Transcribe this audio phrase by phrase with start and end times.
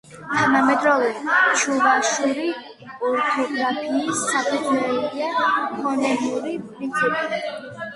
[0.29, 1.09] თანამედროვე
[1.63, 2.47] ჩუვაშური
[3.11, 5.33] ორთოგრაფიის საფუძველია
[5.79, 7.45] ფონემური პრინციპი.